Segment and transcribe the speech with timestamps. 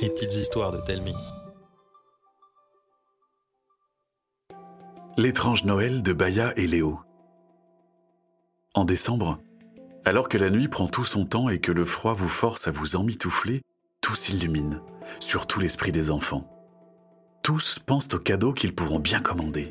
[0.00, 1.14] Les petites histoires de Telmi.
[5.16, 7.00] L'étrange Noël de Baya et Léo.
[8.74, 9.40] En décembre,
[10.04, 12.70] alors que la nuit prend tout son temps et que le froid vous force à
[12.70, 13.62] vous emmitoufler,
[14.00, 14.80] tout s'illumine,
[15.18, 16.48] surtout l'esprit des enfants.
[17.42, 19.70] Tous pensent aux cadeaux qu'ils pourront bien commander.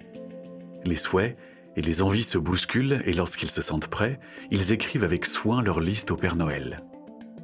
[0.83, 1.37] Les souhaits
[1.77, 4.19] et les envies se bousculent et lorsqu'ils se sentent prêts,
[4.51, 6.83] ils écrivent avec soin leur liste au Père Noël.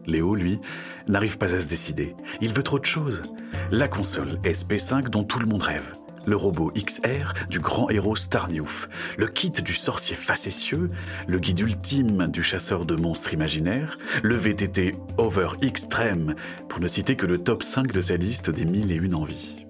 [0.06, 0.60] Léo, lui,
[1.08, 2.16] n'arrive pas à se décider.
[2.42, 3.22] Il veut trop de choses.
[3.72, 5.94] La console SP5 dont tout le monde rêve.
[6.26, 8.88] Le robot XR du grand héros Starniouf.
[9.18, 10.90] Le kit du sorcier facétieux.
[11.28, 13.98] Le guide ultime du chasseur de monstres imaginaires.
[14.22, 16.36] Le VTT Over Extreme,
[16.70, 19.66] pour ne citer que le top 5 de sa liste des mille et une envies.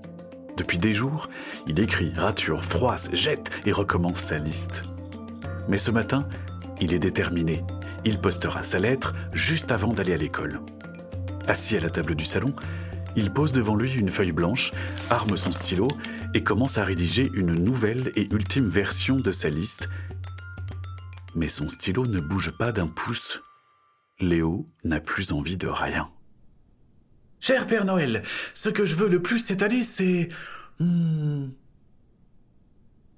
[0.56, 1.30] Depuis des jours,
[1.66, 4.84] il écrit, rature, froisse, jette et recommence sa liste.
[5.68, 6.28] Mais ce matin,
[6.80, 7.64] il est déterminé.
[8.06, 10.60] Il postera sa lettre juste avant d'aller à l'école.
[11.48, 12.54] Assis à la table du salon,
[13.16, 14.72] il pose devant lui une feuille blanche,
[15.10, 15.88] arme son stylo
[16.34, 19.88] et commence à rédiger une nouvelle et ultime version de sa liste.
[21.36, 23.42] Mais son stylo ne bouge pas d'un pouce.
[24.20, 26.10] Léo n'a plus envie de rien.
[27.40, 28.24] Cher Père Noël,
[28.54, 30.30] ce que je veux le plus cette année, c'est...
[30.80, 31.50] Hmm,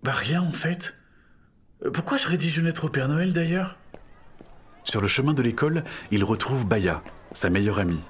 [0.03, 0.95] bah rien en fait.
[1.93, 3.77] Pourquoi je rédige une lettre au Père Noël d'ailleurs?
[4.85, 7.01] Sur le chemin de l'école, il retrouve Baya,
[7.33, 8.01] sa meilleure amie.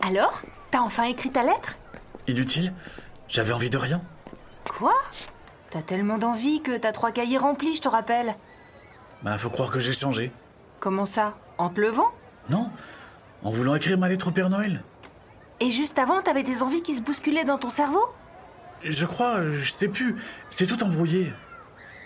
[0.00, 1.76] Alors T'as enfin écrit ta lettre?
[2.28, 2.72] Inutile,
[3.28, 4.02] j'avais envie de rien.
[4.78, 4.94] Quoi?
[5.70, 8.36] T'as tellement d'envie que t'as trois cahiers remplis, je te rappelle.
[9.22, 10.30] Bah faut croire que j'ai changé.
[10.78, 11.36] Comment ça?
[11.58, 12.10] En te levant?
[12.48, 12.70] Non,
[13.42, 14.82] en voulant écrire ma lettre au Père Noël.
[15.58, 18.04] Et juste avant, t'avais des envies qui se bousculaient dans ton cerveau?
[18.82, 20.16] Je crois, je sais plus,
[20.50, 21.32] c'est tout embrouillé.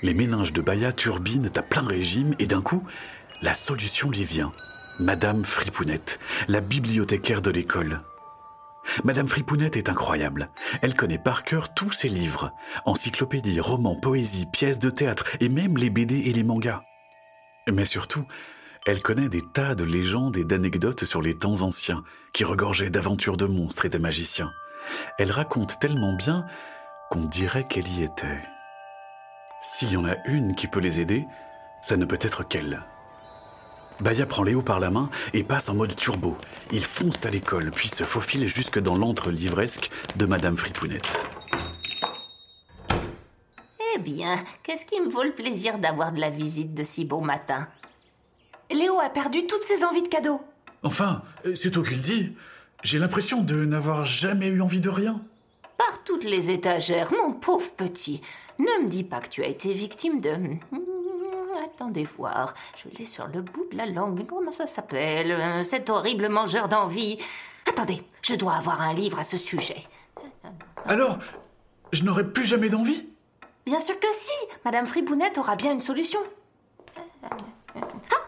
[0.03, 2.83] Les méninges de Baya turbinent à plein régime et d'un coup,
[3.43, 4.53] la solution lui vient.
[5.01, 6.19] Madame Fripounette,
[6.49, 8.01] la bibliothécaire de l'école.
[9.03, 10.51] Madame Fripounette est incroyable.
[10.83, 12.53] Elle connaît par cœur tous ses livres.
[12.85, 16.83] Encyclopédies, romans, poésies, pièces de théâtre et même les BD et les mangas.
[17.73, 18.25] Mais surtout,
[18.87, 23.39] elle connaît des tas de légendes et d'anecdotes sur les temps anciens, qui regorgeaient d'aventures
[23.39, 24.53] de monstres et de magiciens.
[25.19, 26.45] Elle raconte tellement bien
[27.11, 28.43] qu'on dirait qu'elle y était.
[29.73, 31.25] S'il y en a une qui peut les aider,
[31.83, 32.85] ça ne peut être qu'elle.
[34.01, 36.37] Baya prend Léo par la main et passe en mode turbo.
[36.73, 41.27] Ils foncent à l'école, puis se faufilent jusque dans l'antre livresque de Madame Fripounette.
[43.95, 47.21] Eh bien, qu'est-ce qui me vaut le plaisir d'avoir de la visite de si beau
[47.21, 47.69] matin?
[48.71, 50.41] Léo a perdu toutes ses envies de cadeaux.
[50.83, 52.33] Enfin, euh, c'est toi qui le dis.
[52.83, 55.23] J'ai l'impression de n'avoir jamais eu envie de rien.
[55.79, 58.21] Par toutes les étagères, mon pauvre petit.
[58.59, 60.33] Ne me dis pas que tu as été victime de...
[61.65, 65.65] Attendez voir, je l'ai sur le bout de la langue, mais comment ça s'appelle euh,
[65.65, 67.19] Cet horrible mangeur d'envie?
[67.67, 69.83] Attendez, je dois avoir un livre à ce sujet.
[70.85, 71.19] Alors,
[71.93, 73.09] je n'aurai plus jamais d'envie?
[73.65, 76.21] Bien sûr que si Madame Fribounette aura bien une solution.
[77.23, 77.37] Ah,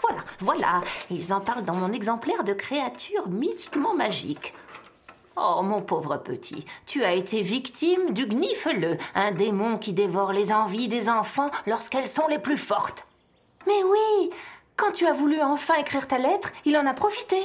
[0.00, 0.80] voilà, voilà.
[1.10, 4.54] Ils en parlent dans mon exemplaire de créatures mythiquement magiques.
[5.36, 10.50] Oh, mon pauvre petit, tu as été victime du Gnifeleux, un démon qui dévore les
[10.50, 13.05] envies des enfants lorsqu'elles sont les plus fortes.
[13.66, 14.30] Mais oui
[14.76, 17.40] Quand tu as voulu enfin écrire ta lettre, il en a profité.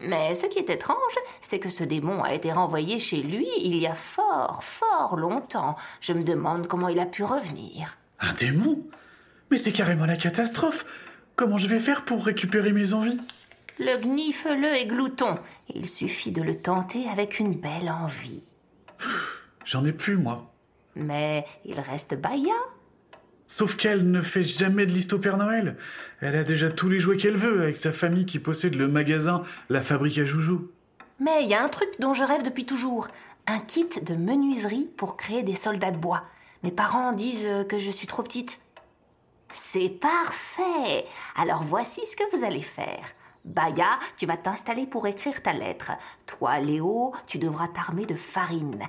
[0.00, 0.96] Mais ce qui est étrange,
[1.40, 5.76] c'est que ce démon a été renvoyé chez lui il y a fort, fort longtemps.
[6.00, 7.98] Je me demande comment il a pu revenir.
[8.20, 8.82] Un démon?
[9.50, 10.84] Mais c'est carrément la catastrophe
[11.36, 13.18] Comment je vais faire pour récupérer mes envies?
[13.78, 15.36] Le gnifeleux est glouton.
[15.74, 18.44] Il suffit de le tenter avec une belle envie.
[19.64, 20.52] J'en ai plus, moi.
[20.96, 22.52] Mais il reste Baya.
[23.50, 25.76] Sauf qu'elle ne fait jamais de liste au Père Noël.
[26.20, 29.42] Elle a déjà tous les jouets qu'elle veut avec sa famille qui possède le magasin
[29.68, 30.70] La Fabrique à Joujou.
[31.18, 33.08] Mais il y a un truc dont je rêve depuis toujours.
[33.48, 36.22] Un kit de menuiserie pour créer des soldats de bois.
[36.62, 38.60] Mes parents disent que je suis trop petite.
[39.50, 41.04] C'est parfait.
[41.34, 43.04] Alors voici ce que vous allez faire.
[43.44, 45.92] Baya, tu vas t'installer pour écrire ta lettre.
[46.26, 48.86] Toi, Léo, tu devras t'armer de farine.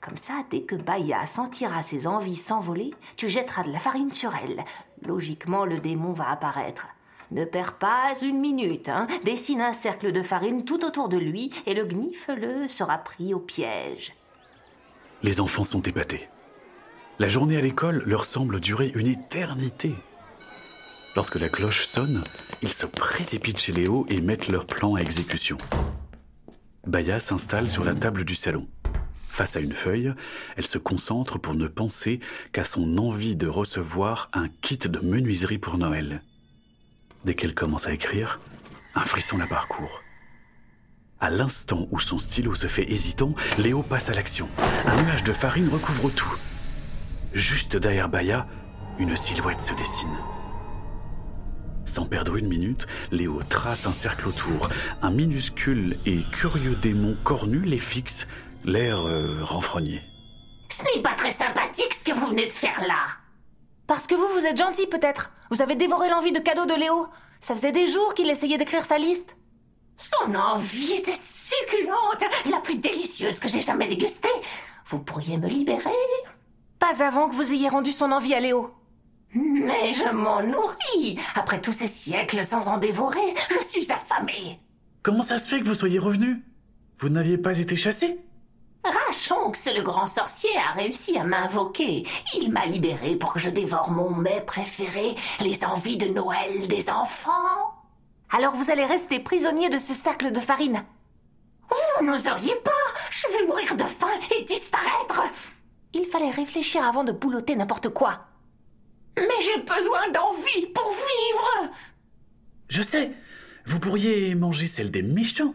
[0.00, 4.32] Comme ça, dès que Baya sentira ses envies s'envoler, tu jetteras de la farine sur
[4.36, 4.64] elle.
[5.02, 6.86] Logiquement, le démon va apparaître.
[7.30, 9.06] Ne perds pas une minute, hein.
[9.24, 13.38] Dessine un cercle de farine tout autour de lui et le gnifeleux sera pris au
[13.38, 14.12] piège.
[15.22, 16.28] Les enfants sont épatés.
[17.18, 19.94] La journée à l'école leur semble durer une éternité.
[21.16, 22.22] Lorsque la cloche sonne,
[22.60, 25.56] ils se précipitent chez Léo et mettent leur plan à exécution.
[26.86, 28.66] Baya s'installe sur la table du salon.
[29.22, 30.12] Face à une feuille,
[30.56, 32.20] elle se concentre pour ne penser
[32.52, 36.20] qu'à son envie de recevoir un kit de menuiserie pour Noël.
[37.24, 38.40] Dès qu'elle commence à écrire,
[38.96, 40.02] un frisson la parcourt.
[41.20, 44.48] À l'instant où son stylo se fait hésitant, Léo passe à l'action.
[44.84, 46.36] Un nuage de farine recouvre tout.
[47.32, 48.46] Juste derrière Baya,
[48.98, 50.16] une silhouette se dessine.
[51.94, 54.68] Sans perdre une minute, Léo trace un cercle autour.
[55.00, 58.26] Un minuscule et curieux démon cornu les fixe,
[58.64, 60.02] l'air euh, renfrogné.
[60.72, 62.98] Ce n'est pas très sympathique ce que vous venez de faire là.
[63.86, 65.30] Parce que vous, vous êtes gentil peut-être.
[65.52, 67.06] Vous avez dévoré l'envie de cadeau de Léo.
[67.38, 69.36] Ça faisait des jours qu'il essayait d'écrire sa liste.
[69.96, 74.26] Son envie était succulente, la plus délicieuse que j'ai jamais dégustée.
[74.88, 75.90] Vous pourriez me libérer?
[76.80, 78.74] Pas avant que vous ayez rendu son envie à Léo.
[79.34, 81.18] Mais je m'en nourris.
[81.34, 84.60] Après tous ces siècles sans en dévorer, je suis affamée.
[85.02, 86.42] Comment ça se fait que vous soyez revenu?
[86.98, 88.18] Vous n'aviez pas été chassé?
[88.84, 92.06] Rachonx, le grand sorcier, a réussi à m'invoquer.
[92.34, 96.88] Il m'a libéré pour que je dévore mon mets préféré, les envies de Noël des
[96.90, 97.74] enfants.
[98.30, 100.84] Alors vous allez rester prisonnier de ce cercle de farine?
[101.68, 102.70] Vous n'oseriez pas?
[103.10, 104.06] Je vais mourir de faim
[104.36, 105.22] et disparaître
[105.92, 108.26] Il fallait réfléchir avant de boulotter n'importe quoi.
[109.16, 111.72] Mais j'ai besoin d'envie pour vivre
[112.68, 113.12] Je sais
[113.66, 115.54] Vous pourriez manger celle des méchants.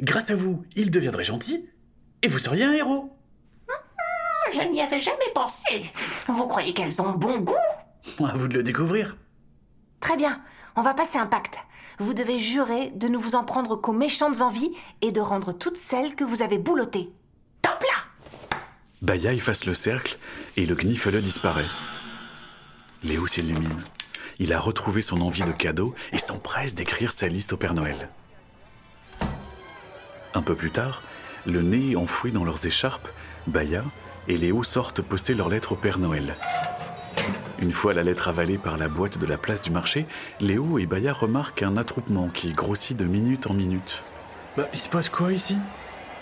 [0.00, 1.68] Grâce à vous, ils deviendraient gentils
[2.22, 3.12] et vous seriez un héros.
[4.52, 5.90] Je n'y avais jamais pensé.
[6.28, 7.54] Vous croyez qu'elles ont bon goût?
[8.24, 9.16] À vous de le découvrir.
[10.00, 10.40] Très bien,
[10.76, 11.56] on va passer un pacte.
[11.98, 14.70] Vous devez jurer de ne vous en prendre qu'aux méchantes envies
[15.02, 17.10] et de rendre toutes celles que vous avez boulottées.
[17.62, 18.04] Top là
[19.02, 20.18] Baya efface le cercle
[20.56, 21.64] et le gnifle disparaît.
[23.06, 23.80] Léo s'illumine.
[24.40, 28.08] Il a retrouvé son envie de cadeau et s'empresse d'écrire sa liste au Père Noël.
[30.34, 31.02] Un peu plus tard,
[31.46, 33.08] le nez enfoui dans leurs écharpes,
[33.46, 33.84] Baya
[34.26, 36.34] et Léo sortent poster leur lettre au Père Noël.
[37.60, 40.06] Une fois la lettre avalée par la boîte de la place du marché,
[40.40, 44.02] Léo et Baya remarquent un attroupement qui grossit de minute en minute.
[44.56, 45.56] Bah, il se passe quoi ici?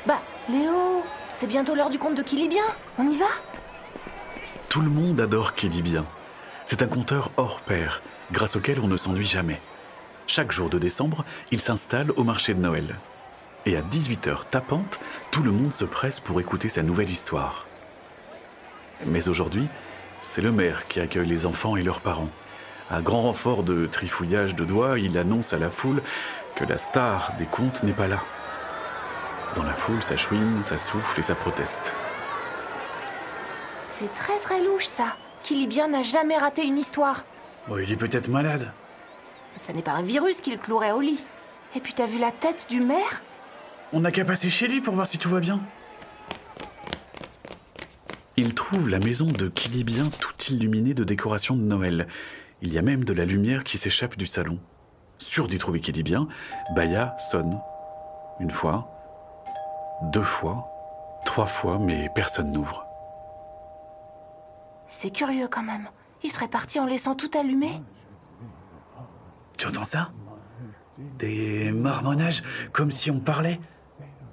[0.07, 0.21] Bah,
[0.51, 1.03] Léo,
[1.39, 2.65] c'est bientôt l'heure du conte de Kilibien.
[2.99, 3.27] On y va?
[4.69, 6.05] Tout le monde adore Kilibien.
[6.67, 8.01] C'est un conteur hors pair,
[8.33, 9.61] grâce auquel on ne s'ennuie jamais.
[10.27, 12.97] Chaque jour de décembre, il s'installe au marché de Noël.
[13.67, 14.99] Et à 18h tapante,
[15.31, 17.67] tout le monde se presse pour écouter sa nouvelle histoire.
[19.05, 19.67] Mais aujourd'hui,
[20.23, 22.31] c'est le maire qui accueille les enfants et leurs parents.
[22.91, 26.03] À grand renfort de trifouillage de doigts, il annonce à la foule
[26.57, 28.21] que la star des contes n'est pas là.
[29.55, 31.93] Dans la foule, ça chouine, ça souffle et ça proteste.
[33.99, 35.17] C'est très très louche ça.
[35.45, 37.25] Kilibien n'a jamais raté une histoire.
[37.69, 38.73] Bon, il est peut-être malade.
[39.59, 41.23] Ça n'est pas un virus qui le clouerait au lit.
[41.77, 43.23] Et puis t'as vu la tête du maire?
[43.93, 45.61] On n'a qu'à passer chez lui pour voir si tout va bien.
[48.37, 52.09] Il trouve la maison de Kilibien toute illuminée de décorations de Noël.
[52.63, 54.59] Il y a même de la lumière qui s'échappe du salon.
[55.19, 56.27] Sûr d'y trouver Kilibien,
[56.75, 57.61] Baya sonne.
[58.41, 58.91] Une fois,
[60.05, 60.69] deux fois,
[61.27, 62.87] trois fois, mais personne n'ouvre.
[64.89, 65.89] C'est curieux quand même.
[66.23, 67.83] Il serait parti en laissant tout allumé
[69.57, 70.13] Tu entends ça?
[71.19, 72.43] Des marmonnages
[72.73, 73.61] comme si on parlait.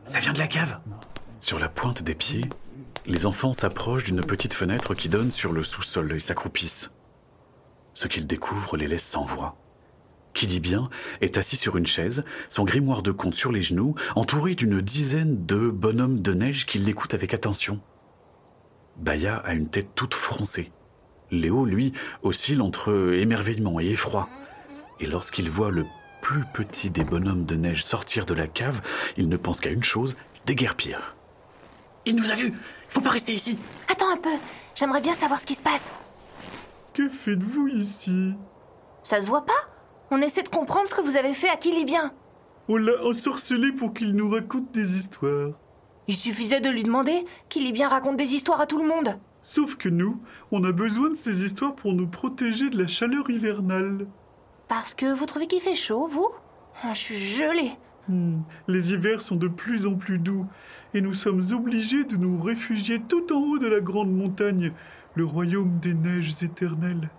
[0.05, 0.79] Ça vient de la cave.
[1.39, 2.45] Sur la pointe des pieds,
[3.05, 6.91] les enfants s'approchent d'une petite fenêtre qui donne sur le sous-sol et s'accroupissent.
[7.93, 9.57] Ce qu'ils découvrent les laisse sans voix.
[10.33, 10.89] Qui dit bien
[11.19, 15.45] est assis sur une chaise, son grimoire de conte sur les genoux, entouré d'une dizaine
[15.45, 17.81] de bonhommes de neige qui l'écoutent avec attention.
[18.97, 20.71] Baya a une tête toute froncée.
[21.31, 21.93] Léo, lui,
[22.23, 24.27] oscille entre émerveillement et effroi.
[24.99, 25.85] Et lorsqu'il voit le
[26.21, 28.81] plus petit des bonhommes de neige sortir de la cave,
[29.17, 31.15] il ne pense qu'à une chose, déguerpir.
[32.05, 32.53] Il nous a vus
[32.89, 33.57] Faut pas rester ici
[33.89, 34.29] Attends un peu,
[34.75, 35.83] j'aimerais bien savoir ce qui se passe.
[36.93, 38.33] Que faites-vous ici?
[39.03, 39.69] Ça se voit pas
[40.11, 42.11] On essaie de comprendre ce que vous avez fait à Kilibien.
[42.67, 45.53] On l'a ensorcelé pour qu'il nous raconte des histoires.
[46.07, 49.17] Il suffisait de lui demander Kilibien raconte des histoires à tout le monde.
[49.43, 53.29] Sauf que nous, on a besoin de ces histoires pour nous protéger de la chaleur
[53.29, 54.07] hivernale.
[54.67, 56.27] Parce que vous trouvez qu'il fait chaud, vous?
[56.83, 57.71] Ah, Je suis gelée.
[58.07, 60.45] Hmm, Les hivers sont de plus en plus doux,
[60.93, 64.73] et nous sommes obligés de nous réfugier tout en haut de la grande montagne,
[65.15, 67.09] le royaume des neiges éternelles.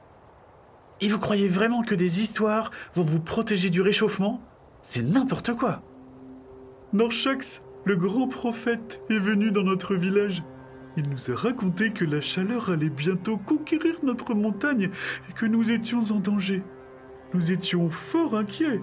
[1.00, 4.40] Et vous croyez vraiment que des histoires vont vous protéger du réchauffement?
[4.82, 5.82] C'est n'importe quoi
[6.92, 10.42] Norchax, le grand prophète, est venu dans notre village.
[10.96, 14.90] Il nous a raconté que la chaleur allait bientôt conquérir notre montagne
[15.28, 16.62] et que nous étions en danger.
[17.34, 18.80] Nous étions fort inquiets,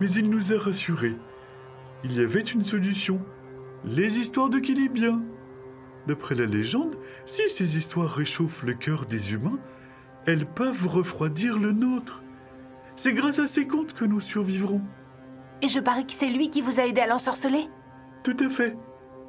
[0.00, 1.16] mais il nous a rassurés.
[2.02, 3.20] Il y avait une solution.
[3.84, 5.20] Les histoires de Kilibien.
[6.06, 9.58] D'après la légende, si ces histoires réchauffent le cœur des humains,
[10.26, 12.22] elles peuvent refroidir le nôtre.
[12.96, 14.80] C'est grâce à ces contes que nous survivrons.
[15.62, 17.68] Et je parie que c'est lui qui vous a aidé à l'ensorceler
[18.22, 18.76] Tout à fait.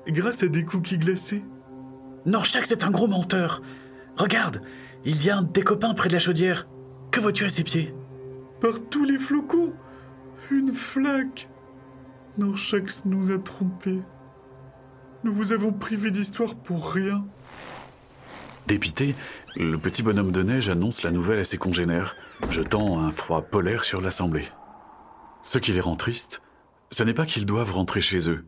[0.08, 1.44] Grâce à des cookies glacés.
[2.26, 3.62] Norchax est un gros menteur.
[4.18, 4.62] Regarde,
[5.06, 6.68] il y a un des copains près de la chaudière.
[7.12, 7.94] Que vois-tu à ses pieds?
[8.60, 9.74] Par tous les flocons
[10.52, 11.50] Une flaque
[12.38, 14.02] Norchax nous a trompés.
[15.24, 17.26] Nous vous avons privé d'histoire pour rien.
[18.68, 19.16] Dépité,
[19.58, 22.16] le petit bonhomme de neige annonce la nouvelle à ses congénères,
[22.50, 24.48] jetant un froid polaire sur l'assemblée.
[25.44, 26.42] Ce qui les rend tristes,
[26.92, 28.46] ce n'est pas qu'ils doivent rentrer chez eux,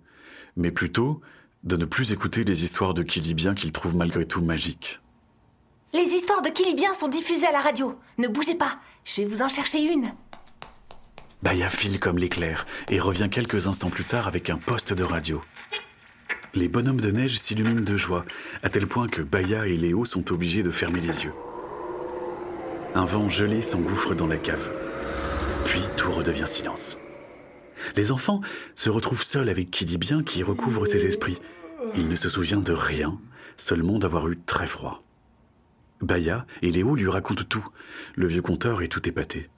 [0.56, 1.22] mais plutôt
[1.64, 5.00] de ne plus écouter les histoires de Kilibien qu'ils trouvent malgré tout magiques.
[5.94, 7.98] Les histoires de Kilibien sont diffusées à la radio.
[8.18, 10.12] Ne bougez pas, je vais vous en chercher une.
[11.42, 15.44] Baya file comme l'éclair et revient quelques instants plus tard avec un poste de radio.
[16.56, 18.26] Les bonhommes de neige s'illuminent de joie,
[18.62, 21.34] à tel point que Baya et Léo sont obligés de fermer les yeux.
[22.96, 24.72] Un vent gelé s'engouffre dans la cave.
[25.66, 26.98] Puis tout redevient silence.
[27.96, 28.42] Les enfants
[28.76, 31.40] se retrouvent seuls avec qui dit bien qui recouvre ses esprits.
[31.96, 33.20] Il ne se souvient de rien,
[33.58, 35.04] seulement d'avoir eu très froid.
[36.02, 37.66] Baya et Léo lui racontent tout.
[38.16, 39.50] Le vieux conteur est tout épaté.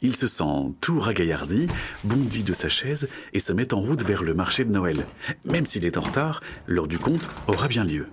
[0.00, 1.68] Il se sent tout ragaillardi,
[2.02, 5.06] bondit de sa chaise et se met en route vers le marché de Noël.
[5.44, 8.06] Même s'il est en retard, l'heure du compte aura bien lieu.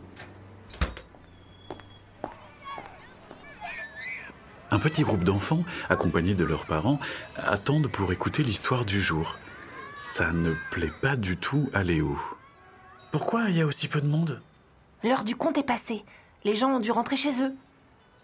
[4.71, 6.99] Un petit groupe d'enfants, accompagnés de leurs parents,
[7.37, 9.39] attendent pour écouter l'histoire du jour.
[10.19, 12.19] Ça ne plaît pas du tout à Léo.
[13.09, 14.41] Pourquoi il y a aussi peu de monde?
[15.01, 16.03] L'heure du compte est passée.
[16.43, 17.55] Les gens ont dû rentrer chez eux.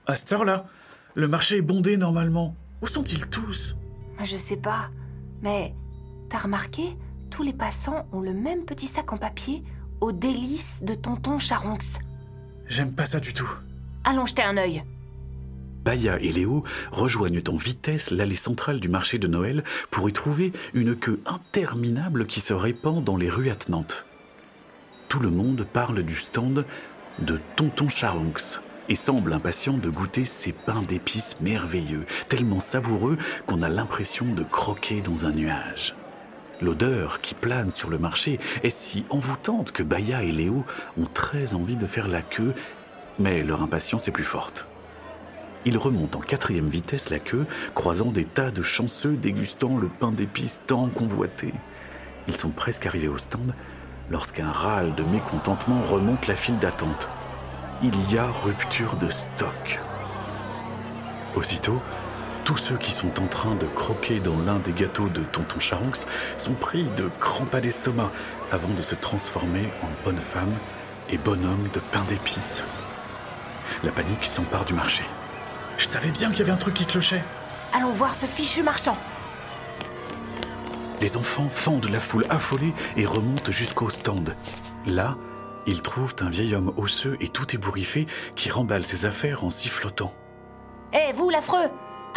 [0.05, 0.65] À cette heure-là,
[1.13, 2.53] le marché est bondé normalement.
[2.81, 3.77] Où sont-ils tous?
[4.21, 4.89] Je sais pas.
[5.41, 5.73] Mais
[6.27, 6.97] t'as remarqué
[7.29, 9.63] Tous les passants ont le même petit sac en papier
[10.01, 12.01] aux délices de tonton Charonx.
[12.67, 13.49] J'aime pas ça du tout.
[14.03, 14.83] Allons jeter un œil.
[15.85, 20.51] Baya et Léo rejoignent en vitesse l'allée centrale du marché de Noël pour y trouver
[20.73, 24.03] une queue interminable qui se répand dans les rues attenantes.
[25.09, 26.65] Tout le monde parle du stand
[27.19, 33.61] de Tonton Charonx et semble impatient de goûter ces pains d'épices merveilleux, tellement savoureux qu'on
[33.61, 35.95] a l'impression de croquer dans un nuage.
[36.61, 40.65] L'odeur qui plane sur le marché est si envoûtante que Baya et Léo
[40.97, 42.53] ont très envie de faire la queue,
[43.19, 44.65] mais leur impatience est plus forte.
[45.65, 50.11] Ils remontent en quatrième vitesse la queue, croisant des tas de chanceux dégustant le pain
[50.11, 51.53] d'épices tant convoité.
[52.27, 53.53] Ils sont presque arrivés au stand
[54.11, 57.07] lorsqu'un râle de mécontentement remonte la file d'attente.
[57.83, 59.79] Il y a rupture de stock.
[61.35, 61.81] Aussitôt,
[62.43, 66.05] tous ceux qui sont en train de croquer dans l'un des gâteaux de Tonton Charonx
[66.37, 68.11] sont pris de grands pas d'estomac
[68.51, 70.53] avant de se transformer en bonne femme
[71.09, 72.61] et bonhomme de pain d'épices.
[73.83, 75.03] La panique s'empare du marché.
[75.77, 77.23] Je savais bien qu'il y avait un truc qui clochait.
[77.73, 78.97] Allons voir ce fichu marchand.
[81.01, 84.35] Les enfants fendent la foule affolée et remontent jusqu'au stand.
[84.85, 85.17] Là,
[85.67, 90.13] ils trouvent un vieil homme osseux et tout ébouriffé qui remballe ses affaires en sifflotant.
[90.93, 91.69] Hé, vous, l'affreux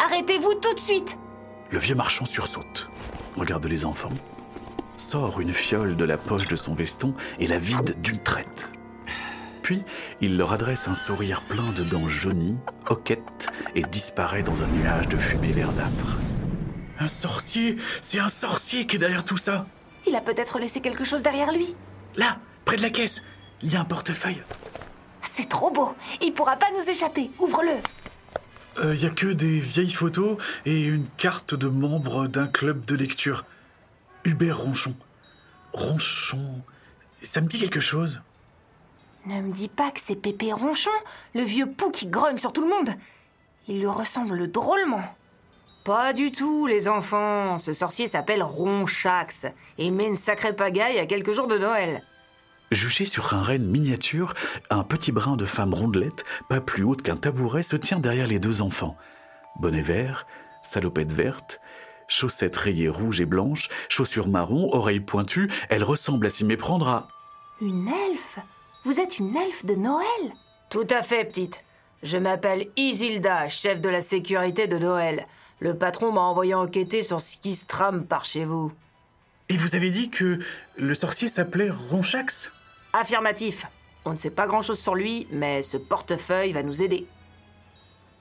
[0.04, 1.16] Arrêtez-vous tout de suite
[1.70, 2.88] Le vieux marchand sursaute,
[3.36, 4.12] regarde les enfants,
[4.96, 8.68] sort une fiole de la poche de son veston et la vide d'une traite.
[9.68, 9.82] Puis,
[10.22, 12.56] il leur adresse un sourire plein de dents jaunies,
[12.88, 16.16] hoquettes, et disparaît dans un nuage de fumée verdâtre.
[16.98, 19.66] Un sorcier C'est un sorcier qui est derrière tout ça
[20.06, 21.74] Il a peut-être laissé quelque chose derrière lui.
[22.16, 23.20] Là, près de la caisse,
[23.60, 24.40] il y a un portefeuille.
[25.34, 27.30] C'est trop beau Il pourra pas nous échapper.
[27.38, 32.86] Ouvre-le Il y a que des vieilles photos et une carte de membre d'un club
[32.86, 33.44] de lecture.
[34.24, 34.94] Hubert Ronchon.
[35.74, 36.62] Ronchon.
[37.22, 38.22] Ça me dit quelque chose.
[39.26, 40.90] Ne me dis pas que c'est Pépé Ronchon,
[41.34, 42.90] le vieux pou qui grogne sur tout le monde.
[43.66, 45.04] Il lui ressemble drôlement.
[45.84, 47.58] Pas du tout, les enfants.
[47.58, 49.46] Ce sorcier s'appelle Ronchax
[49.78, 52.02] et met une sacrée pagaille à quelques jours de Noël.
[52.70, 54.34] Juché sur un renne miniature,
[54.68, 58.38] un petit brin de femme rondelette, pas plus haute qu'un tabouret, se tient derrière les
[58.38, 58.96] deux enfants.
[59.58, 60.26] Bonnet vert,
[60.62, 61.60] salopette verte,
[62.08, 67.08] chaussettes rayées rouges et blanches, chaussures marron, oreilles pointues, elle ressemble à s'y méprendre à...
[67.62, 68.38] Une elfe?
[68.88, 70.32] Vous êtes une elfe de Noël
[70.70, 71.62] Tout à fait, petite.
[72.02, 75.26] Je m'appelle Isilda, chef de la sécurité de Noël.
[75.60, 78.72] Le patron m'a envoyé enquêter sur ce qui se trame par chez vous.
[79.50, 80.38] Et vous avez dit que
[80.78, 82.50] le sorcier s'appelait Ronchax?
[82.94, 83.66] Affirmatif.
[84.06, 87.06] On ne sait pas grand-chose sur lui, mais ce portefeuille va nous aider.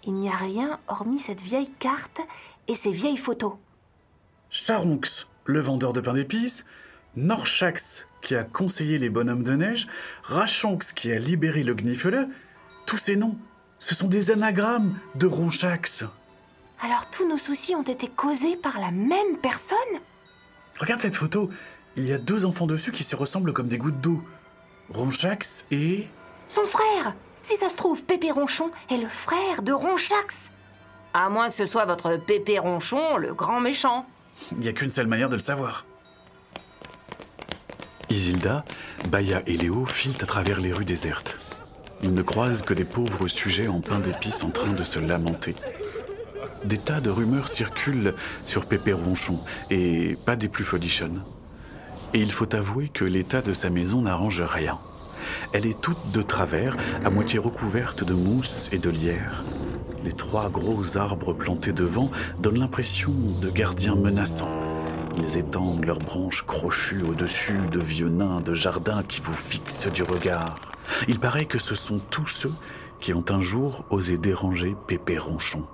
[0.04, 2.20] Il n'y a rien hormis cette vieille carte
[2.68, 3.54] et ces vieilles photos.
[4.50, 6.66] Charonx, le vendeur de pain d'épices,
[7.16, 9.88] Norchax, qui a conseillé les bonhommes de neige,
[10.24, 12.28] Rachonx, qui a libéré le Gnifele,
[12.86, 13.38] tous ces noms,
[13.80, 16.04] ce sont des anagrammes de Ronchax.
[16.82, 19.78] Alors tous nos soucis ont été causés par la même personne?
[20.80, 21.50] Regarde cette photo.
[21.96, 24.22] il y a deux enfants dessus qui se ressemblent comme des gouttes d'eau.
[24.90, 26.08] Ronchax et...
[26.50, 30.36] Son frère Si ça se trouve, Pépé Ronchon est le frère de Ronchax.
[31.14, 34.06] À moins que ce soit votre Pépé Ronchon, le grand méchant.
[34.52, 35.87] Il n'y a qu'une seule manière de le savoir.
[38.10, 38.64] Isilda,
[39.10, 41.38] Baya et Léo filent à travers les rues désertes.
[42.04, 45.56] Ils ne croisent que des pauvres sujets en pain d'épices en train de se lamenter.
[46.64, 48.14] Des tas de rumeurs circulent
[48.46, 51.24] sur Pépé Ronchon, et pas des plus folichonnes.
[52.14, 54.80] Et il faut avouer que l'état de sa maison n'arrange rien.
[55.54, 59.44] Elle est toute de travers, à moitié recouverte de mousse et de lierre.
[60.04, 64.67] Les trois gros arbres plantés devant donnent l'impression de gardiens menaçants.
[65.18, 70.04] Ils étendent leurs branches crochues au-dessus de vieux nains de jardin qui vous fixent du
[70.04, 70.56] regard.
[71.08, 72.54] Il paraît que ce sont tous ceux
[73.00, 75.66] qui ont un jour osé déranger Pépé Ronchon.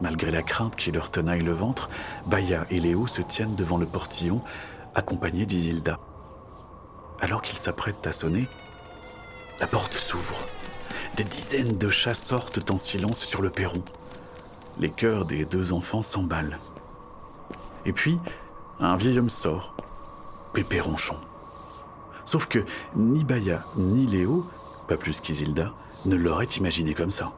[0.00, 1.90] Malgré la crainte qui leur tenaille le ventre,
[2.26, 4.40] Baya et Léo se tiennent devant le portillon,
[4.94, 5.98] accompagnés d'Isilda.
[7.20, 8.46] Alors qu'ils s'apprêtent à sonner,
[9.60, 10.46] la porte s'ouvre.
[11.16, 13.82] Des dizaines de chats sortent en silence sur le perron.
[14.78, 16.58] Les cœurs des deux enfants s'emballent.
[17.88, 18.18] Et puis,
[18.80, 19.74] un vieil homme sort,
[20.52, 21.16] Pépé Ronchon.
[22.26, 22.58] Sauf que
[22.94, 24.44] ni Baya ni Léo,
[24.88, 25.72] pas plus qu'Isilda,
[26.04, 27.32] ne l'auraient imaginé comme ça.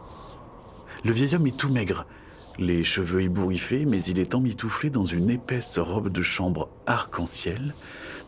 [1.04, 2.04] Le vieil homme est tout maigre,
[2.58, 7.72] les cheveux ébouriffés, mais il est emmitouflé dans une épaisse robe de chambre arc-en-ciel,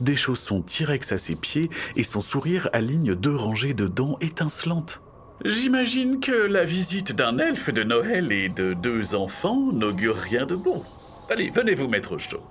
[0.00, 5.02] des chaussons T-Rex à ses pieds et son sourire aligne deux rangées de dents étincelantes.
[5.44, 10.54] J'imagine que la visite d'un elfe de Noël et de deux enfants n'augure rien de
[10.54, 10.84] bon.
[11.30, 12.42] Allez, venez vous mettre au chaud.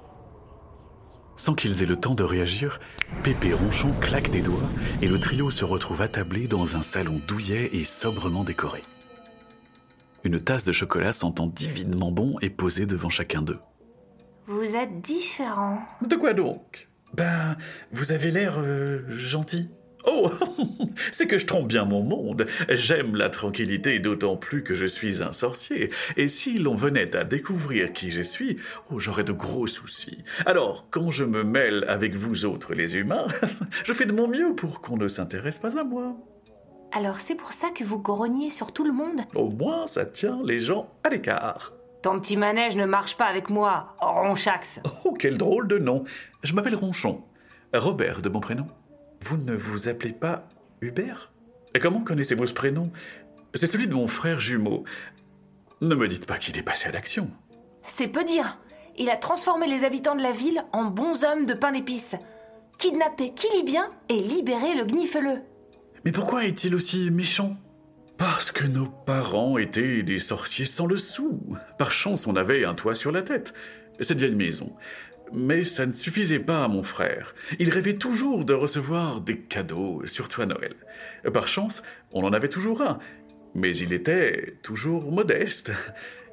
[1.35, 2.79] Sans qu'ils aient le temps de réagir,
[3.23, 4.69] Pépé Ronchon claque des doigts
[5.01, 8.83] et le trio se retrouve attablé dans un salon douillet et sobrement décoré.
[10.23, 13.59] Une tasse de chocolat sentant divinement bon est posée devant chacun d'eux.
[14.47, 15.79] Vous êtes différents.
[16.07, 16.89] De quoi donc?
[17.13, 17.57] Ben,
[17.91, 19.69] vous avez l'air euh, gentil.
[20.05, 20.31] Oh,
[21.11, 22.45] c'est que je trompe bien mon monde.
[22.69, 25.89] J'aime la tranquillité, d'autant plus que je suis un sorcier.
[26.17, 28.57] Et si l'on venait à découvrir qui je suis,
[28.91, 30.19] oh, j'aurais de gros soucis.
[30.45, 33.27] Alors, quand je me mêle avec vous autres les humains,
[33.83, 36.15] je fais de mon mieux pour qu'on ne s'intéresse pas à moi.
[36.93, 39.21] Alors c'est pour ça que vous grognez sur tout le monde?
[39.33, 41.71] Au moins, ça tient les gens à l'écart.
[42.01, 44.79] Ton petit manège ne marche pas avec moi, Ronchax.
[45.05, 46.03] Oh, quel drôle de nom.
[46.43, 47.21] Je m'appelle Ronchon.
[47.73, 48.67] Robert de mon prénom.
[49.23, 50.47] Vous ne vous appelez pas
[50.81, 51.31] Hubert?
[51.75, 52.91] Et comment connaissez-vous ce prénom?
[53.53, 54.83] C'est celui de mon frère jumeau.
[55.81, 57.29] Ne me dites pas qu'il est passé à l'action.
[57.87, 58.57] C'est peu dire.
[58.97, 62.15] Il a transformé les habitants de la ville en bons hommes de pain d'épices.
[62.77, 65.41] Kidnappé Kilibien et libéré le Gniffeleux.
[66.03, 67.55] Mais pourquoi est-il aussi méchant?
[68.17, 71.39] Parce que nos parents étaient des sorciers sans le sou.
[71.77, 73.53] Par chance, on avait un toit sur la tête.
[73.99, 74.75] Cette vieille maison.
[75.33, 77.33] Mais ça ne suffisait pas à mon frère.
[77.59, 80.75] Il rêvait toujours de recevoir des cadeaux, surtout à Noël.
[81.33, 82.99] Par chance, on en avait toujours un.
[83.55, 85.71] Mais il était toujours modeste.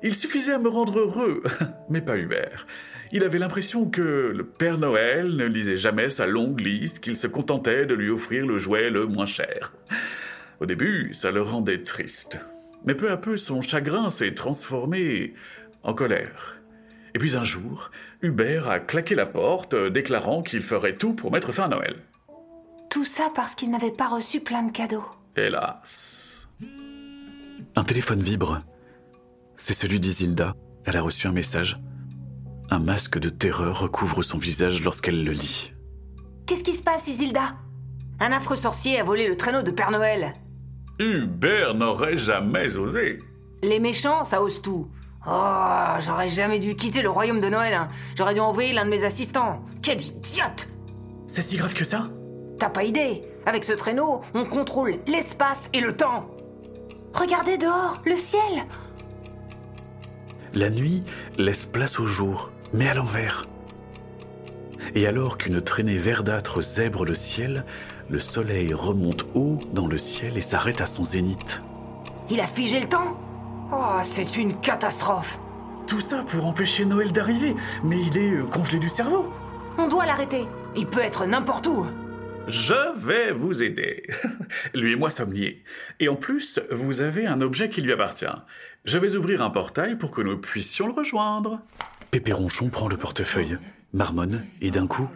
[0.03, 1.43] Il suffisait à me rendre heureux,
[1.91, 2.67] mais pas Hubert.
[3.11, 7.27] Il avait l'impression que le Père Noël ne lisait jamais sa longue liste, qu'il se
[7.27, 9.73] contentait de lui offrir le jouet le moins cher.
[10.61, 12.39] Au début, ça le rendait triste.
[12.85, 15.35] Mais peu à peu, son chagrin s'est transformé
[15.83, 16.58] en colère.
[17.15, 17.91] Et puis un jour,
[18.23, 21.97] Hubert a claqué la porte, déclarant qu'il ferait tout pour mettre fin à Noël.
[22.91, 25.05] Tout ça parce qu'il n'avait pas reçu plein de cadeaux.
[25.37, 26.49] Hélas.
[27.77, 28.61] Un téléphone vibre.
[29.57, 30.55] C'est celui d'Isilda.
[30.85, 31.77] Elle a reçu un message.
[32.71, 35.73] Un masque de terreur recouvre son visage lorsqu'elle le lit.
[36.47, 37.57] Qu'est-ce qui se passe, Isilda?
[38.21, 40.33] Un affreux sorcier a volé le traîneau de Père Noël.
[40.99, 43.19] Hubert n'aurait jamais osé.
[43.63, 44.89] Les méchants, ça ose tout.
[45.27, 47.75] Oh, j'aurais jamais dû quitter le royaume de Noël.
[47.75, 47.89] hein.
[48.17, 49.61] J'aurais dû envoyer l'un de mes assistants.
[49.83, 50.69] Quel idiote
[51.27, 52.05] C'est si grave que ça?
[52.59, 56.27] T'as pas idée Avec ce traîneau, on contrôle l'espace et le temps.
[57.15, 58.65] Regardez dehors, le ciel
[60.55, 61.03] La nuit
[61.37, 63.43] laisse place au jour, mais à l'envers.
[64.95, 67.65] Et alors qu'une traînée verdâtre zèbre le ciel,
[68.09, 71.61] le soleil remonte haut dans le ciel et s'arrête à son zénith.
[72.31, 73.17] Il a figé le temps
[73.71, 75.39] Oh, c'est une catastrophe
[75.87, 77.55] Tout ça pour empêcher Noël d'arriver,
[77.85, 79.31] mais il est euh, congelé du cerveau.
[79.77, 80.47] On doit l'arrêter.
[80.75, 81.85] Il peut être n'importe où.
[82.47, 84.05] Je vais vous aider.
[84.75, 85.63] Lui et moi sommes liés.
[86.01, 88.25] Et en plus, vous avez un objet qui lui appartient.
[88.87, 91.61] Je vais ouvrir un portail pour que nous puissions le rejoindre.
[92.11, 93.59] Pépé Ronchon prend le portefeuille,
[93.93, 95.11] marmonne, et d'un coup,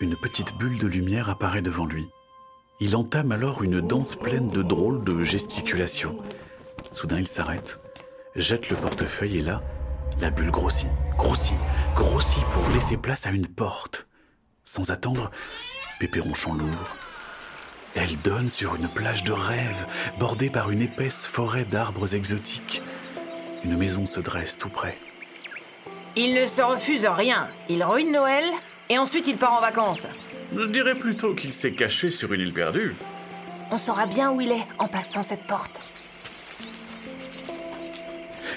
[0.00, 2.08] une petite bulle de lumière apparaît devant lui.
[2.80, 6.18] Il entame alors une danse pleine de drôles de gesticulations.
[6.90, 7.78] Soudain, il s'arrête,
[8.36, 9.62] jette le portefeuille et là,
[10.20, 11.56] la bulle grossit, grossit,
[11.94, 14.06] grossit pour laisser place à une porte.
[14.64, 15.30] Sans attendre,
[16.00, 16.96] Pépé Ronchon l'ouvre.
[17.94, 19.86] Elle donne sur une plage de rêve,
[20.18, 22.80] bordée par une épaisse forêt d'arbres exotiques.
[23.64, 24.96] Une maison se dresse tout près.
[26.16, 27.48] Il ne se refuse rien.
[27.68, 28.44] Il ruine Noël
[28.88, 30.06] et ensuite il part en vacances.
[30.56, 32.94] Je dirais plutôt qu'il s'est caché sur une île perdue.
[33.70, 35.80] On saura bien où il est en passant cette porte.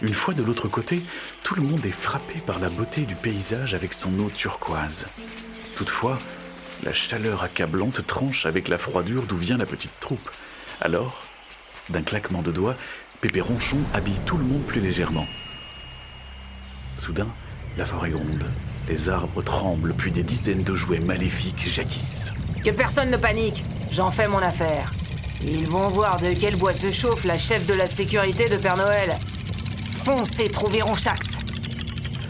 [0.01, 1.01] Une fois de l'autre côté,
[1.43, 5.05] tout le monde est frappé par la beauté du paysage avec son eau turquoise.
[5.75, 6.19] Toutefois,
[6.83, 10.29] la chaleur accablante tranche avec la froidure d'où vient la petite troupe.
[10.81, 11.23] Alors,
[11.89, 12.75] d'un claquement de doigts,
[13.21, 15.25] Pépé Ronchon habille tout le monde plus légèrement.
[16.97, 17.27] Soudain,
[17.77, 18.45] la forêt gronde.
[18.87, 22.31] Les arbres tremblent, puis des dizaines de jouets maléfiques jaillissent.
[22.63, 23.63] Que personne ne panique.
[23.91, 24.91] J'en fais mon affaire.
[25.41, 28.77] Ils vont voir de quel bois se chauffe la chef de la sécurité de Père
[28.77, 29.15] Noël.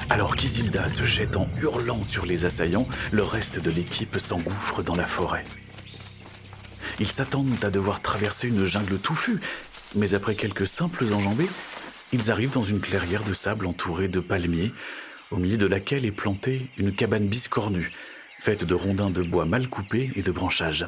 [0.09, 4.95] Alors qu'Isilda se jette en hurlant sur les assaillants, le reste de l'équipe s'engouffre dans
[4.95, 5.43] la forêt.
[7.01, 9.41] Ils s'attendent à devoir traverser une jungle touffue,
[9.93, 11.49] mais après quelques simples enjambées,
[12.13, 14.71] ils arrivent dans une clairière de sable entourée de palmiers,
[15.29, 17.91] au milieu de laquelle est plantée une cabane biscornue,
[18.39, 20.87] faite de rondins de bois mal coupés et de branchages.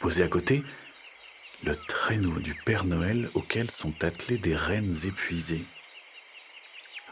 [0.00, 0.64] Posé à côté,
[1.66, 5.64] le traîneau du Père Noël auquel sont attelées des reines épuisées.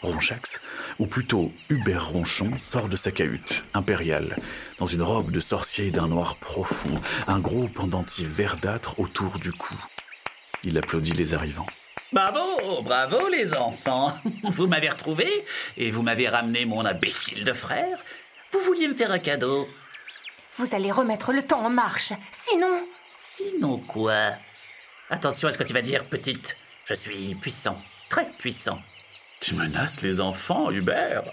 [0.00, 0.60] Ronchax,
[1.00, 4.36] ou plutôt Hubert Ronchon, sort de sa cahute, impériale,
[4.78, 9.74] dans une robe de sorcier d'un noir profond, un gros pendentif verdâtre autour du cou.
[10.62, 11.66] Il applaudit les arrivants.
[12.12, 14.12] Bravo, bravo les enfants.
[14.44, 15.44] Vous m'avez retrouvé
[15.76, 17.98] et vous m'avez ramené mon imbécile de frère.
[18.52, 19.66] Vous vouliez me faire un cadeau.
[20.58, 22.12] Vous allez remettre le temps en marche.
[22.46, 22.86] Sinon.
[23.32, 24.34] Sinon quoi?
[25.10, 26.56] Attention à ce que tu vas dire, petite.
[26.86, 28.80] Je suis puissant, très puissant.
[29.40, 31.24] Tu menaces les enfants, Hubert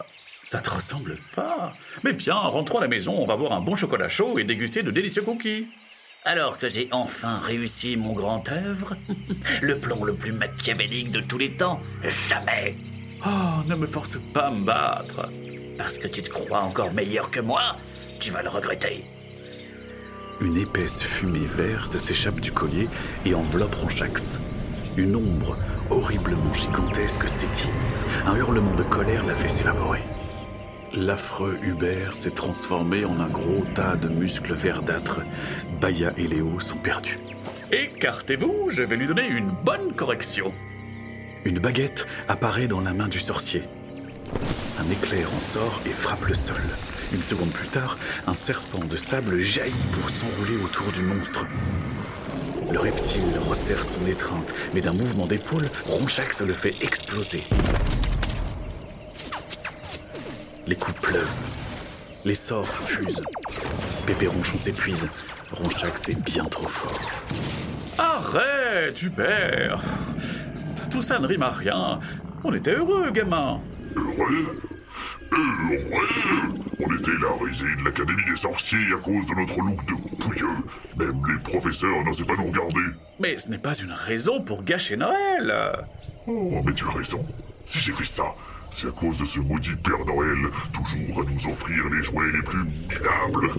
[0.46, 1.74] Ça te ressemble pas.
[2.04, 4.84] Mais viens, rentrons à la maison, on va boire un bon chocolat chaud et déguster
[4.84, 5.68] de délicieux cookies.
[6.24, 8.96] Alors que j'ai enfin réussi mon grand œuvre,
[9.62, 11.82] le plan le plus machiavélique de tous les temps,
[12.30, 12.76] jamais.
[13.26, 15.30] Oh, ne me force pas à me battre.
[15.78, 17.78] Parce que tu te crois encore meilleur que moi,
[18.20, 19.06] tu vas le regretter.
[20.42, 22.90] Une épaisse fumée verte s'échappe du collier
[23.26, 24.40] et enveloppe Ronchax.
[24.98, 25.56] Une ombre
[25.92, 27.70] horriblement gigantesque s'étire.
[28.26, 30.02] Un hurlement de colère la fait s'évaporer.
[30.94, 35.22] L'affreux Hubert s'est transformé en un gros tas de muscles verdâtres.
[35.80, 37.20] Baya et Léo sont perdus.
[37.72, 40.52] Écartez-vous, je vais lui donner une bonne correction.
[41.46, 43.64] Une baguette apparaît dans la main du sorcier.
[44.80, 46.62] Un éclair en sort et frappe le sol.
[47.14, 51.46] Une seconde plus tard, un serpent de sable jaillit pour s'enrouler autour du monstre.
[52.72, 57.44] Le reptile resserre son étreinte, mais d'un mouvement d'épaule, Ronchax le fait exploser.
[60.66, 61.28] Les coups pleuvent.
[62.24, 63.22] Les sorts fusent.
[64.06, 65.08] Pépé Ronchon s'épuise.
[65.52, 67.12] Ronchax est bien trop fort.
[67.98, 69.82] Arrête, Hubert
[70.90, 72.00] Tout ça ne rime à rien.
[72.46, 73.60] On était heureux, gamin.
[73.98, 74.62] Heureux?
[75.32, 80.18] Heureux On était la risée de l'Académie des sorciers à cause de notre look de
[80.18, 80.48] pouilleux.
[80.98, 82.98] Même les professeurs n'osaient pas nous regarder.
[83.20, 85.54] Mais ce n'est pas une raison pour gâcher Noël.
[86.28, 87.26] Oh, mais tu as raison.
[87.66, 88.26] Si j'ai fait ça,
[88.70, 90.38] c'est à cause de ce maudit Père Noël,
[90.74, 93.52] toujours à nous offrir les jouets les plus minables.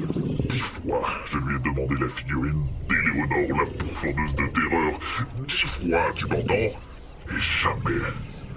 [0.49, 4.99] Dix fois, je lui ai demandé la figurine d'Éléonore, la pourfendeuse de terreur.
[5.47, 6.55] Dix fois, tu m'entends?
[6.55, 8.01] Et jamais,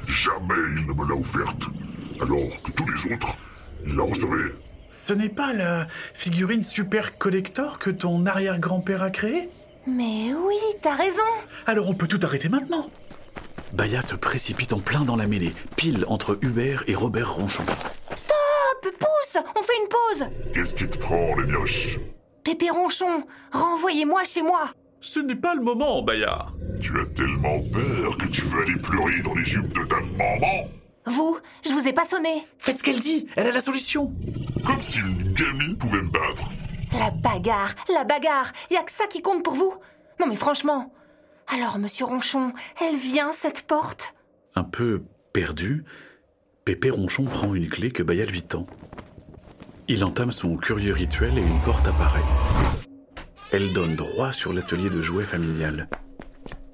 [0.08, 1.68] jamais il ne me l'a offerte.
[2.22, 3.36] Alors que tous les autres,
[3.86, 4.06] il la.
[4.88, 9.50] Ce n'est pas la figurine super collector que ton arrière-grand-père a créée?
[9.88, 11.22] Mais oui, t'as raison.
[11.68, 12.90] Alors on peut tout arrêter maintenant.
[13.74, 17.66] Baya se précipite en plein dans la mêlée, pile entre Hubert et Robert Ronchon.
[18.16, 22.00] Stop Pousse On fait une pause Qu'est-ce qui te prend, les mioches?
[22.44, 26.48] Pépé Ronchon, renvoyez-moi chez moi Ce n'est pas le moment, Baya.
[26.80, 30.70] Tu as tellement peur que tu veux aller pleurer dans les jupes de ta maman
[31.06, 32.48] Vous, je vous ai pas sonné.
[32.58, 34.14] Faites ce qu'elle dit, elle a la solution.
[34.66, 36.50] Comme si une gamine pouvait me battre.
[36.92, 39.74] La bagarre, la bagarre, y a que ça qui compte pour vous
[40.20, 40.94] Non mais franchement.
[41.48, 44.16] Alors, monsieur Ronchon, elle vient, cette porte?
[44.56, 45.84] Un peu perdu,
[46.64, 48.66] Pépé Ronchon prend une clé que Baya lui tend.
[49.88, 52.24] Il entame son curieux rituel et une porte apparaît.
[53.52, 55.88] Elle donne droit sur l'atelier de jouets familial.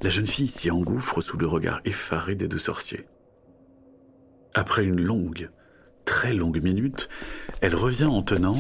[0.02, 3.06] La jeune fille s'y engouffre sous le regard effaré des deux sorciers.
[4.54, 5.50] Après une longue,
[6.06, 7.10] très longue minute,
[7.62, 8.58] elle revient en tenant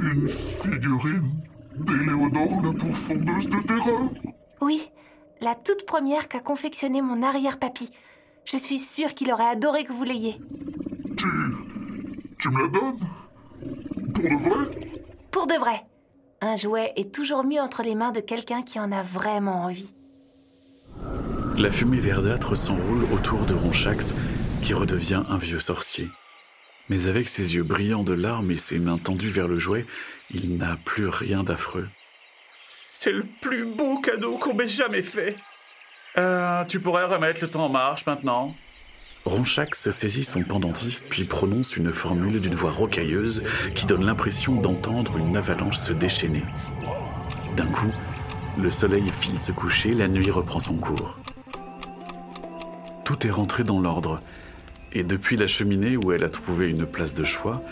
[0.00, 1.30] Une figurine
[1.76, 4.10] d'Éléonore, la pourfendeuse de terreur
[4.60, 4.90] Oui,
[5.40, 7.90] la toute première qu'a confectionné mon arrière-papy.
[8.44, 10.40] Je suis sûre qu'il aurait adoré que vous l'ayez.
[11.16, 11.26] Tu.
[12.38, 12.98] Tu me la donnes?
[14.14, 14.70] Pour de vrai?
[15.30, 15.86] Pour de vrai.
[16.40, 19.94] Un jouet est toujours mieux entre les mains de quelqu'un qui en a vraiment envie.
[21.56, 24.14] La fumée verdâtre s'enroule autour de Ronchax,
[24.62, 26.08] qui redevient un vieux sorcier.
[26.88, 29.86] Mais avec ses yeux brillants de larmes et ses mains tendues vers le jouet,
[30.30, 31.88] il n'a plus rien d'affreux.
[32.66, 35.36] C'est le plus beau cadeau qu'on m'ait jamais fait.
[36.16, 38.52] Euh, tu pourrais remettre le temps en marche maintenant
[39.24, 43.42] Ronchax saisit son pendentif puis prononce une formule d'une voix rocailleuse
[43.74, 46.42] qui donne l'impression d'entendre une avalanche se déchaîner.
[47.56, 47.92] D'un coup,
[48.58, 51.18] le soleil file se coucher, la nuit reprend son cours.
[53.04, 54.20] Tout est rentré dans l'ordre,
[54.94, 57.62] et depuis la cheminée où elle a trouvé une place de choix,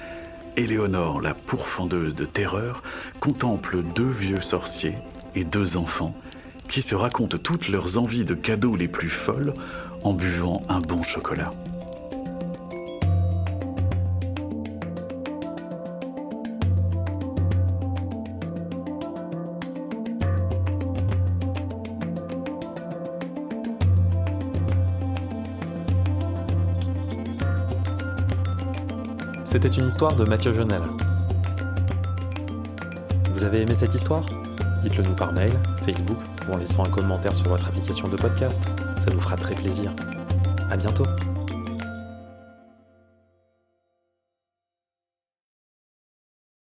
[0.57, 2.83] Éléonore, la pourfendeuse de terreur,
[3.21, 4.95] contemple deux vieux sorciers
[5.35, 6.15] et deux enfants
[6.69, 9.55] qui se racontent toutes leurs envies de cadeaux les plus folles
[10.03, 11.53] en buvant un bon chocolat.
[29.51, 30.81] C'était une histoire de Mathieu Jonel.
[33.35, 34.25] Vous avez aimé cette histoire?
[34.81, 35.51] Dites-le nous par mail,
[35.85, 38.63] Facebook ou en laissant un commentaire sur votre application de podcast.
[39.01, 39.93] Ça nous fera très plaisir.
[40.71, 41.05] À bientôt